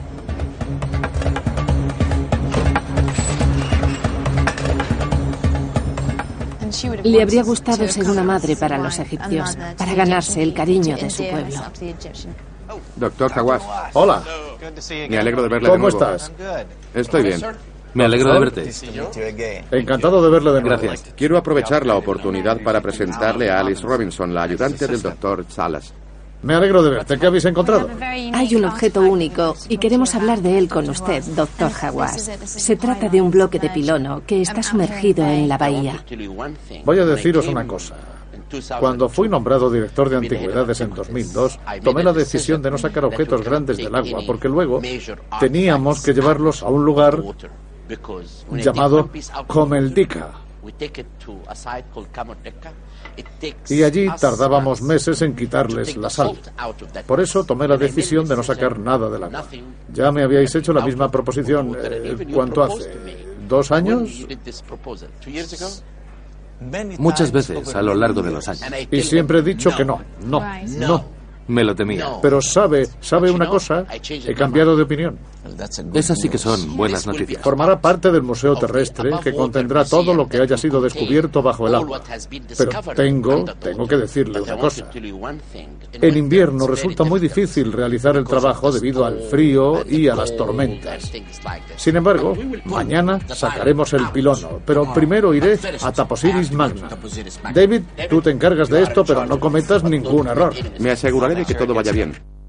[7.04, 11.24] Le habría gustado ser una madre para los egipcios, para ganarse el cariño de su
[11.28, 11.62] pueblo.
[12.96, 13.64] Doctor Hawass.
[13.94, 14.24] Hola.
[15.10, 16.16] Me alegro de verle ¿Cómo de nuevo.
[16.16, 16.32] estás?
[16.94, 17.42] Estoy bien.
[17.94, 18.72] Me alegro de verte.
[19.72, 20.82] Encantado de verle de nuevo.
[20.82, 21.14] Gracias.
[21.16, 25.94] Quiero aprovechar la oportunidad para presentarle a Alice Robinson, la ayudante del doctor Salas.
[26.44, 27.20] Me alegro de verte.
[27.20, 27.90] ¿Qué habéis encontrado?
[28.34, 32.32] Hay un objeto único y queremos hablar de él con usted, doctor Hawass.
[32.46, 36.04] Se trata de un bloque de pilono que está sumergido en la bahía.
[36.84, 37.96] Voy a deciros una cosa.
[38.80, 43.44] Cuando fui nombrado director de antigüedades en 2002, tomé la decisión de no sacar objetos
[43.44, 44.82] grandes del agua, porque luego
[45.40, 47.22] teníamos que llevarlos a un lugar
[48.52, 49.10] llamado
[49.48, 50.32] Comeldica.
[53.70, 56.38] Y allí tardábamos meses en quitarles la sal.
[57.06, 59.46] Por eso tomé la decisión de no sacar nada del agua.
[59.94, 61.76] Ya me habíais hecho la misma proposición.
[61.82, 62.92] eh, ¿Cuánto hace?
[63.48, 64.10] ¿Dos años?
[67.00, 68.64] Muchas veces a lo largo de los años.
[68.92, 70.42] Y siempre he dicho que no, no,
[70.78, 71.06] no.
[71.48, 72.08] Me lo temía.
[72.22, 75.18] Pero sabe, sabe una cosa, he cambiado de opinión.
[75.94, 77.42] Esas sí que son buenas noticias.
[77.42, 81.76] Formará parte del museo terrestre que contendrá todo lo que haya sido descubierto bajo el
[81.76, 82.02] agua.
[82.58, 84.88] Pero tengo, tengo que decirle una cosa.
[85.94, 91.12] En invierno resulta muy difícil realizar el trabajo debido al frío y a las tormentas.
[91.76, 96.90] Sin embargo, mañana sacaremos el pilono, pero primero iré a Taposiris Magna.
[97.54, 100.54] David, tú te encargas de esto, pero no cometas ningún error.
[100.80, 102.41] Me aseguraré de que todo vaya bien.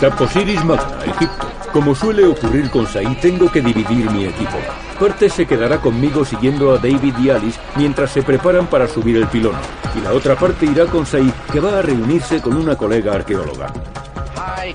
[0.00, 1.46] Taposiris Magna, Egipto.
[1.72, 4.58] Como suele ocurrir con Said, tengo que dividir mi equipo.
[4.98, 9.26] Parte se quedará conmigo siguiendo a David y Alice mientras se preparan para subir el
[9.26, 9.54] pilón.
[9.96, 13.72] Y la otra parte irá con Said, que va a reunirse con una colega arqueóloga.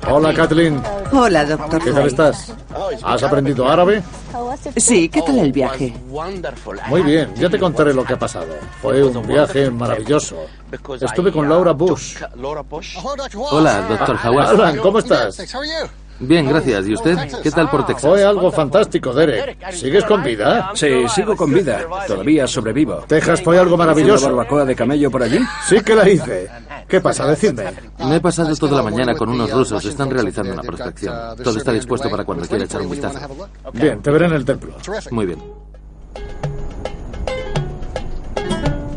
[0.08, 0.82] Hola, Kathleen.
[1.12, 1.84] Hola, doctor.
[1.84, 2.54] ¿Qué tal estás?
[3.04, 4.04] ¿Has aprendido árabe?
[4.78, 5.96] Sí, ¿qué tal el viaje?
[6.88, 8.48] Muy bien, ya te contaré lo que ha pasado.
[8.82, 10.46] Fue un viaje maravilloso.
[11.02, 12.18] Estuve con Laura Bush.
[13.52, 14.50] Hola, doctor Hawaz.
[14.50, 15.38] Alan, ¿cómo estás?
[16.20, 16.88] Bien, gracias.
[16.88, 17.18] ¿Y usted?
[17.42, 18.10] ¿Qué tal por Texas?
[18.10, 19.72] Fue algo fantástico, Derek.
[19.72, 20.72] ¿Sigues con vida?
[20.74, 21.86] Sí, sigo con vida.
[22.08, 23.04] Todavía sobrevivo.
[23.08, 24.28] Texas fue algo maravilloso.
[24.28, 25.40] ¿Una barbacoa de camello por allí?
[25.68, 26.50] Sí que la hice.
[26.88, 27.28] ¿Qué pasa?
[27.28, 27.66] Decidme.
[28.00, 29.84] Me he pasado toda la mañana con unos rusos.
[29.86, 31.16] Están realizando una prospección.
[31.44, 33.20] Todo está dispuesto para cuando quiera echar un vistazo.
[33.74, 34.74] Bien, te veré en el templo.
[35.12, 35.69] Muy bien.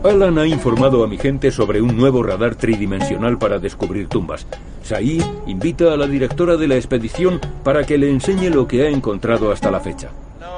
[0.04, 4.46] Alan ha informado a mi gente sobre un nuevo radar tridimensional para descubrir tumbas.
[4.82, 8.88] Said invita a la directora de la expedición para que le enseñe lo que ha
[8.88, 10.10] encontrado hasta la fecha.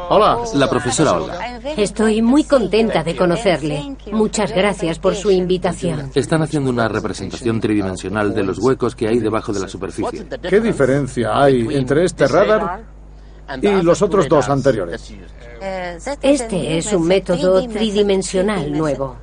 [0.09, 1.61] Hola, la profesora Olga.
[1.77, 3.97] Estoy muy contenta de conocerle.
[4.13, 6.11] Muchas gracias por su invitación.
[6.15, 10.27] Están haciendo una representación tridimensional de los huecos que hay debajo de la superficie.
[10.49, 12.94] ¿Qué diferencia hay entre este radar
[13.61, 15.13] y los otros dos anteriores?
[16.21, 19.17] Este es un método tridimensional nuevo.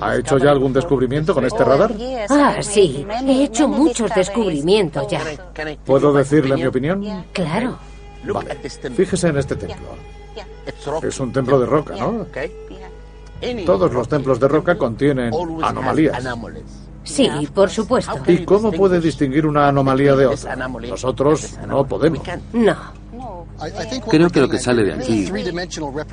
[0.00, 1.92] ¿Ha hecho ya algún descubrimiento con este radar?
[2.28, 3.06] Ah, sí.
[3.26, 5.22] He hecho muchos descubrimientos ya.
[5.84, 7.24] ¿Puedo decirle mi opinión?
[7.32, 7.78] Claro.
[8.24, 8.56] Vale.
[8.94, 9.88] Fíjese en este templo.
[11.02, 12.26] Es un templo de roca, ¿no?
[13.64, 15.32] Todos los templos de roca contienen
[15.62, 16.22] anomalías.
[17.02, 18.20] Sí, por supuesto.
[18.26, 20.56] ¿Y cómo puede distinguir una anomalía de otra?
[20.56, 22.22] Nosotros no podemos.
[22.52, 22.99] No.
[24.10, 25.30] Creo que lo que sale de aquí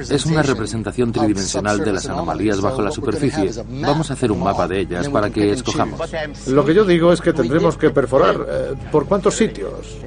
[0.10, 3.52] es una representación tridimensional de las anomalías bajo la superficie.
[3.70, 6.00] Vamos a hacer un mapa de ellas para que escojamos.
[6.48, 8.36] Lo que yo digo es que tendremos que perforar.
[8.50, 9.98] eh, ¿Por cuántos sitios?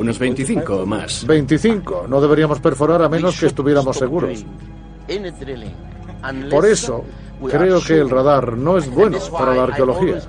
[0.00, 1.24] Unos 25 o más.
[1.26, 2.06] 25.
[2.08, 4.44] No deberíamos perforar a menos que estuviéramos seguros.
[6.50, 7.04] Por eso,
[7.46, 10.20] creo que el radar no es bueno para la arqueología.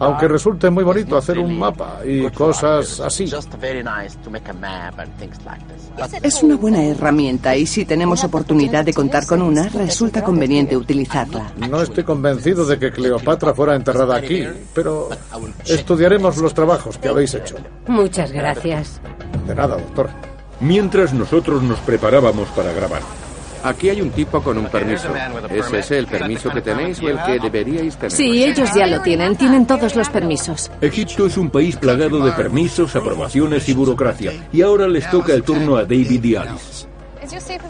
[0.00, 3.30] Aunque resulte muy bonito hacer un mapa y cosas así.
[6.22, 11.52] Es una buena herramienta y si tenemos oportunidad de contar con una, resulta conveniente utilizarla.
[11.68, 15.08] No estoy convencido de que Cleopatra fuera enterrada aquí, pero
[15.64, 17.56] estudiaremos los trabajos que habéis hecho.
[17.86, 19.00] Muchas gracias.
[19.46, 20.10] De nada, doctor.
[20.60, 23.02] Mientras nosotros nos preparábamos para grabar.
[23.66, 25.08] Aquí hay un tipo con un permiso.
[25.50, 28.12] ¿Es ese el permiso que tenéis o el que deberíais tener?
[28.12, 29.34] Sí, ellos ya lo tienen.
[29.34, 30.70] Tienen todos los permisos.
[30.80, 34.32] Egipto es un país plagado de permisos, aprobaciones y burocracia.
[34.52, 36.86] Y ahora les toca el turno a David y Alice.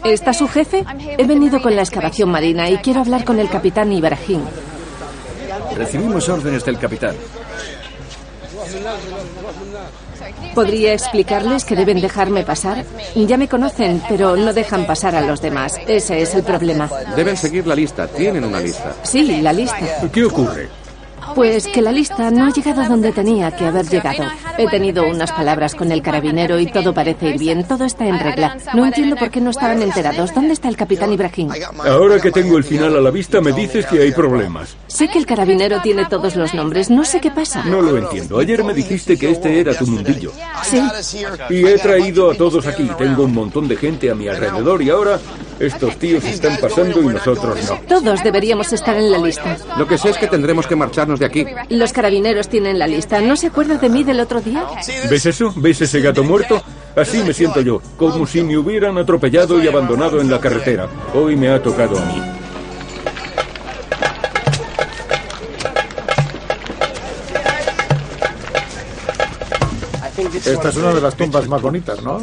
[0.04, 0.84] ¿Está su jefe?
[1.16, 4.42] He venido con la excavación marina y quiero hablar con el capitán Ibrahim.
[5.74, 7.16] Recibimos órdenes del capitán.
[10.56, 12.82] ¿Podría explicarles que deben dejarme pasar?
[13.14, 15.76] Ya me conocen, pero no dejan pasar a los demás.
[15.86, 16.88] Ese es el problema.
[17.14, 18.08] Deben seguir la lista.
[18.08, 18.94] Tienen una lista.
[19.02, 20.08] Sí, la lista.
[20.10, 20.85] ¿Qué ocurre?
[21.36, 24.24] Pues que la lista no ha llegado donde tenía que haber llegado.
[24.56, 28.18] He tenido unas palabras con el carabinero y todo parece ir bien, todo está en
[28.18, 28.56] regla.
[28.72, 30.34] No entiendo por qué no estaban enterados.
[30.34, 31.50] ¿Dónde está el capitán Ibrahim?
[31.84, 34.78] Ahora que tengo el final a la vista, me dices que hay problemas.
[34.86, 37.62] Sé que el carabinero tiene todos los nombres, no sé qué pasa.
[37.64, 38.38] No lo entiendo.
[38.38, 40.32] Ayer me dijiste que este era tu mundillo.
[40.62, 41.22] Sí.
[41.50, 42.90] Y he traído a todos aquí.
[42.96, 45.20] Tengo un montón de gente a mi alrededor y ahora
[45.58, 47.80] estos tíos están pasando y nosotros no.
[47.88, 49.56] Todos deberíamos estar en la lista.
[49.78, 51.46] Lo que sé es que tendremos que marcharnos de aquí.
[51.70, 53.20] Los carabineros tienen la lista.
[53.20, 54.64] ¿No se acuerda de mí del otro día?
[55.08, 55.52] ¿Ves eso?
[55.56, 56.62] ¿Ves ese gato muerto?
[56.94, 60.88] Así me siento yo, como si me hubieran atropellado y abandonado en la carretera.
[61.14, 62.22] Hoy me ha tocado a mí.
[70.34, 72.20] Esta es una de las tumbas más bonitas, ¿no?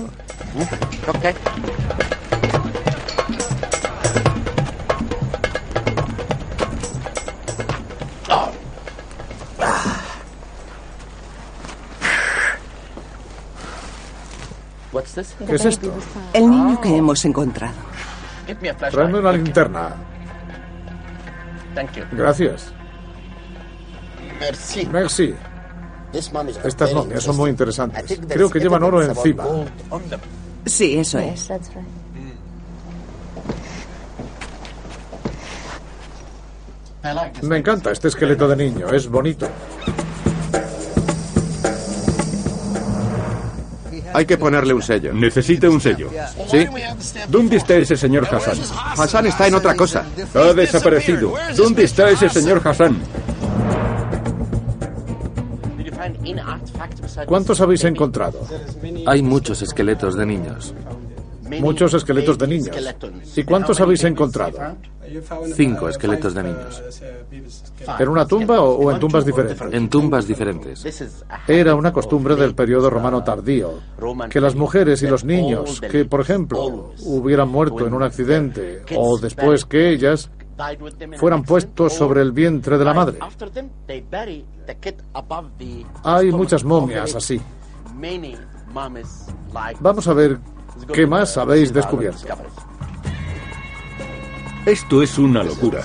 [15.47, 15.93] ¿Qué es esto?
[16.33, 17.75] El niño que hemos encontrado.
[18.91, 19.95] Tráeme una linterna.
[22.11, 22.73] Gracias.
[24.91, 25.35] Merci.
[26.63, 28.19] Estas momias son muy interesantes.
[28.27, 29.45] Creo que llevan oro encima.
[30.65, 31.49] Sí, eso es.
[37.41, 39.47] Me encanta este esqueleto de niño, es bonito.
[44.13, 45.13] Hay que ponerle un sello.
[45.13, 46.09] Necesita un sello.
[46.49, 46.65] Sí.
[47.27, 48.57] ¿Dónde está ese señor Hassan?
[48.97, 50.05] Hassan está en otra cosa.
[50.33, 51.33] Ha desaparecido.
[51.55, 52.97] ¿Dónde está ese señor Hassan?
[57.25, 58.45] ¿Cuántos habéis encontrado?
[59.05, 60.73] Hay muchos esqueletos de niños.
[61.59, 62.75] Muchos esqueletos de niños.
[63.35, 64.77] ¿Y cuántos habéis encontrado?
[65.55, 66.83] Cinco esqueletos de niños.
[67.99, 69.61] ¿En una tumba o en tumbas diferentes?
[69.71, 71.15] En tumbas diferentes.
[71.47, 73.79] Era una costumbre del periodo romano tardío
[74.29, 79.17] que las mujeres y los niños que, por ejemplo, hubieran muerto en un accidente o
[79.19, 80.29] después que ellas
[81.17, 83.19] fueran puestos sobre el vientre de la madre.
[86.03, 87.41] Hay muchas momias así.
[89.79, 90.39] Vamos a ver
[90.91, 92.27] qué más habéis descubierto.
[94.65, 95.83] Esto es una locura.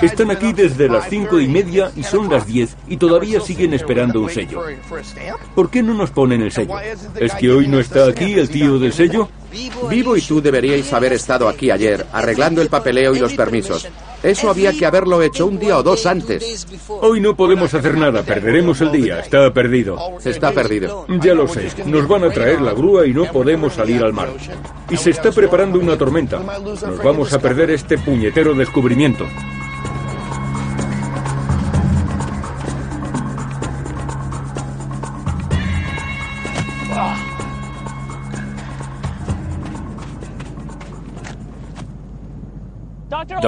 [0.00, 4.20] Están aquí desde las cinco y media y son las diez y todavía siguen esperando
[4.20, 4.62] un sello.
[5.54, 6.74] ¿Por qué no nos ponen el sello?
[7.16, 9.28] ¿Es que hoy no está aquí el tío del sello?
[9.50, 13.88] Vivo y tú deberíais haber estado aquí ayer, arreglando el papeleo y los permisos.
[14.22, 16.66] Eso había que haberlo hecho un día o dos antes.
[16.88, 19.20] Hoy no podemos hacer nada, perderemos el día.
[19.20, 19.96] Está perdido.
[20.24, 21.06] Está perdido.
[21.22, 21.70] Ya lo sé.
[21.86, 24.28] Nos van a traer la grúa y no podemos salir al mar.
[24.90, 26.38] Y se está preparando una tormenta.
[26.38, 29.26] Nos vamos a perder este puñetero descubrimiento.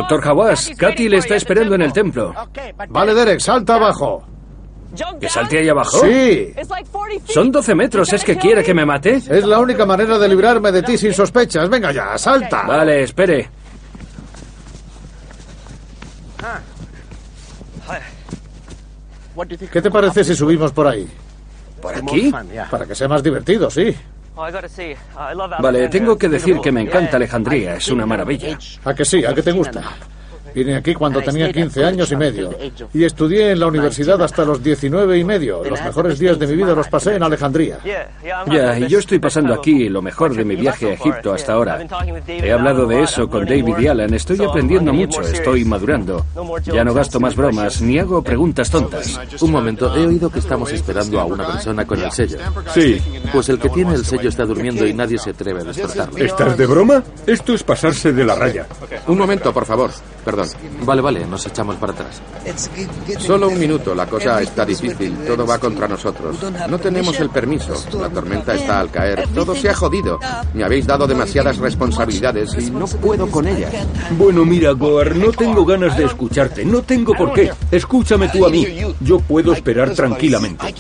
[0.01, 2.35] Doctor Hawass, Katy le está esperando en el templo.
[2.89, 4.25] Vale, Derek, salta abajo.
[5.21, 6.01] ¿Que salte ahí abajo?
[6.01, 6.55] Sí.
[7.27, 9.17] Son 12 metros, ¿es que quiere que me mate?
[9.17, 11.69] Es la única manera de librarme de ti sin sospechas.
[11.69, 12.63] Venga ya, salta.
[12.63, 13.51] Vale, espere.
[19.71, 21.09] ¿Qué te parece si subimos por ahí?
[21.81, 22.33] ¿Por aquí?
[22.71, 23.95] Para que sea más divertido, sí.
[25.61, 28.59] Vale, tengo que decir que me encanta Alejandría, es una maravilla.
[28.85, 29.25] ¿A que sí?
[29.25, 29.83] ¿A que te gusta?
[30.55, 32.51] Vine aquí cuando tenía 15 años y medio
[32.93, 35.63] y estudié en la universidad hasta los 19 y medio.
[35.65, 37.79] Los mejores días de mi vida los pasé en Alejandría.
[38.51, 41.87] Ya, y yo estoy pasando aquí lo mejor de mi viaje a Egipto hasta ahora.
[42.27, 44.13] He hablado de eso con David y Alan.
[44.15, 46.27] Estoy aprendiendo mucho, estoy madurando.
[46.65, 49.19] Ya no gasto más bromas ni hago preguntas tontas.
[49.41, 52.39] Un momento, he oído que estamos esperando a una persona con el sello.
[52.75, 53.01] Sí.
[53.33, 56.17] Pues el que tiene el sello está durmiendo y nadie se atreve a despertarlo.
[56.17, 57.03] ¿Estás de broma?
[57.27, 58.67] Esto es pasarse de la raya.
[59.07, 59.91] Un momento, por favor.
[60.25, 60.49] Perdón.
[60.85, 62.21] Vale, vale, nos echamos para atrás.
[63.19, 66.37] Solo un minuto, la cosa está difícil, todo va contra nosotros.
[66.69, 70.19] No tenemos el permiso, la tormenta está al caer, todo se ha jodido.
[70.55, 73.73] Me habéis dado demasiadas responsabilidades y no puedo con ellas.
[74.17, 77.51] Bueno, mira, Goar, no tengo ganas de escucharte, no tengo por qué.
[77.71, 78.67] Escúchame tú a mí.
[79.01, 80.75] Yo puedo esperar tranquilamente.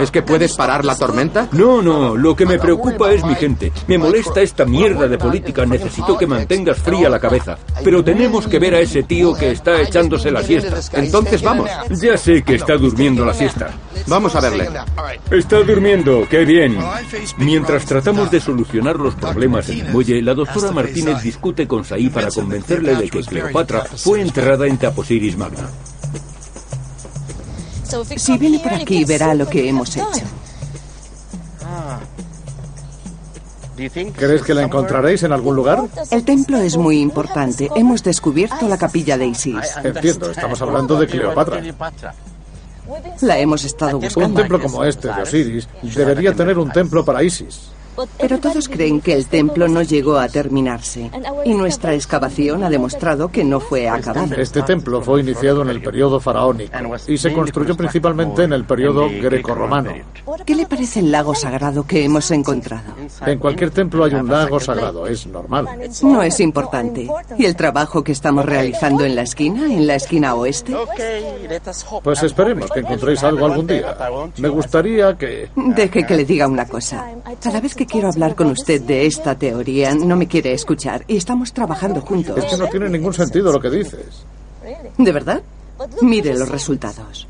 [0.00, 1.48] ¿Es que puedes parar la tormenta?
[1.52, 3.72] No, no, lo que me preocupa es mi gente.
[3.86, 7.56] Me molesta esta mierda de política, necesito que mantengas fría la cabeza.
[7.84, 10.80] Pero tenemos que ver a ese tío que está echándose la siesta.
[11.00, 11.68] Entonces vamos.
[11.90, 13.70] Ya sé que está durmiendo la siesta.
[14.06, 14.68] Vamos a verle.
[15.30, 16.78] Está durmiendo, qué bien.
[17.38, 22.08] Mientras tratamos de solucionar los problemas en el muelle, la doctora Martínez discute con Saí
[22.08, 25.68] para convencerle de que Cleopatra fue enterrada en Taposiris Magna.
[28.16, 30.24] Si viene por aquí, verá lo que hemos hecho.
[33.90, 35.82] ¿Crees que la encontraréis en algún lugar?
[36.10, 37.70] El templo es muy importante.
[37.74, 39.76] Hemos descubierto la capilla de Isis.
[39.82, 41.60] Entiendo, estamos hablando de Cleopatra.
[43.20, 44.28] La hemos estado buscando.
[44.28, 47.70] Un templo como este de Osiris debería tener un templo para Isis.
[48.18, 51.10] Pero todos creen que el templo no llegó a terminarse.
[51.44, 54.34] Y nuestra excavación ha demostrado que no fue acabado.
[54.36, 56.72] Este templo fue iniciado en el periodo faraónico
[57.06, 59.92] y se construyó principalmente en el periodo grecorromano.
[60.44, 62.94] ¿Qué le parece el lago sagrado que hemos encontrado?
[63.26, 65.66] En cualquier templo hay un lago sagrado, es normal.
[66.02, 67.08] No es importante.
[67.38, 70.74] ¿Y el trabajo que estamos realizando en la esquina, en la esquina oeste?
[72.02, 73.96] Pues esperemos que encontréis algo algún día.
[74.38, 75.50] Me gustaría que...
[75.54, 77.06] Deje que le diga una cosa.
[77.42, 81.16] Cada vez que quiero hablar con usted de esta teoría, no me quiere escuchar y
[81.16, 82.36] estamos trabajando juntos.
[82.38, 84.24] Es que no tiene ningún sentido lo que dices.
[84.98, 85.42] ¿De verdad?
[86.00, 87.26] Mire los resultados.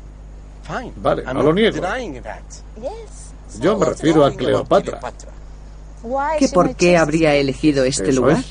[0.97, 1.83] Vale, no lo niego.
[3.59, 4.99] Yo me refiero a Cleopatra.
[6.37, 8.43] ¿Que por qué habría elegido este lugar?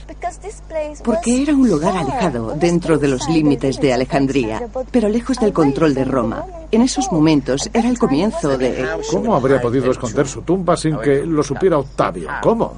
[1.04, 5.94] Porque era un lugar alejado, dentro de los límites de Alejandría, pero lejos del control
[5.94, 6.46] de Roma.
[6.72, 8.88] En esos momentos era el comienzo de...
[9.10, 12.30] ¿Cómo habría podido esconder su tumba sin que lo supiera Octavio?
[12.42, 12.72] ¿Cómo?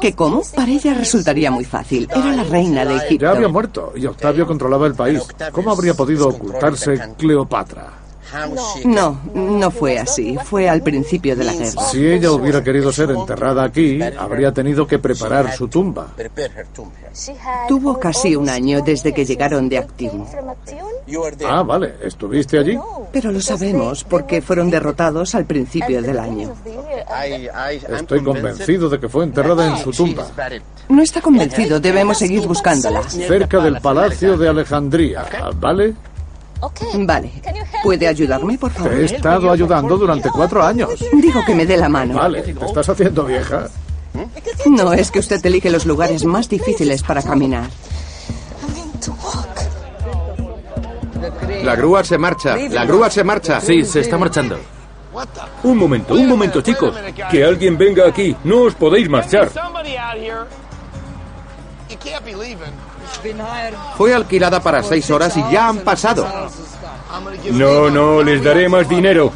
[0.00, 0.42] ¿Qué cómo?
[0.54, 2.08] Para ella resultaría muy fácil.
[2.14, 3.26] Era la reina de Egipto.
[3.26, 5.22] Ya había muerto y Octavio controlaba el país.
[5.50, 8.01] ¿Cómo habría podido ocultarse Cleopatra?
[8.84, 10.36] No, no fue así.
[10.44, 11.82] Fue al principio de la guerra.
[11.90, 16.08] Si ella hubiera querido ser enterrada aquí, habría tenido que preparar su tumba.
[17.68, 20.24] Tuvo casi un año desde que llegaron de Actium.
[21.46, 21.94] Ah, vale.
[22.02, 22.78] ¿Estuviste allí?
[23.12, 26.54] Pero lo sabemos porque fueron derrotados al principio del año.
[27.88, 30.26] Estoy convencido de que fue enterrada en su tumba.
[30.88, 31.80] No está convencido.
[31.80, 33.02] Debemos seguir buscándola.
[33.08, 35.24] Cerca del Palacio de Alejandría,
[35.60, 35.94] ¿vale?
[36.98, 37.32] Vale.
[37.82, 38.90] ¿Puede ayudarme, por favor?
[38.92, 40.90] Te he estado ayudando durante cuatro años.
[41.12, 42.14] Digo que me dé la mano.
[42.14, 43.68] Vale, te estás haciendo vieja.
[44.66, 47.68] No, es que usted elige los lugares más difíciles para caminar.
[51.64, 52.56] La grúa se marcha.
[52.56, 53.60] La grúa se marcha.
[53.60, 54.58] Sí, se está marchando.
[55.64, 56.94] Un momento, un momento, chicos.
[57.30, 58.36] Que alguien venga aquí.
[58.44, 59.50] No os podéis marchar.
[63.96, 66.26] Fue alquilada para seis horas y ya han pasado.
[67.52, 69.32] No, no, les daré más dinero.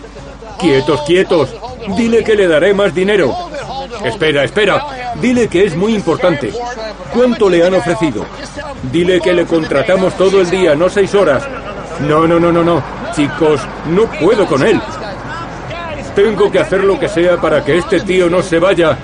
[0.59, 1.55] Quietos, quietos.
[1.97, 3.35] Dile que le daré más dinero.
[4.05, 5.15] Espera, espera.
[5.21, 6.53] Dile que es muy importante.
[7.13, 8.25] ¿Cuánto le han ofrecido?
[8.91, 11.47] Dile que le contratamos todo el día, no seis horas.
[12.01, 12.83] No, no, no, no, no.
[13.15, 14.81] Chicos, no puedo con él.
[16.15, 18.97] Tengo que hacer lo que sea para que este tío no se vaya.